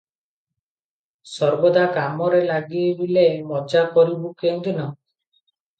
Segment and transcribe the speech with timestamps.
[1.33, 4.93] ସର୍ବଦା କାମରେ ଲାଗିଲେ ମଜା କରିବୁଁ କେଉଁଦିନ?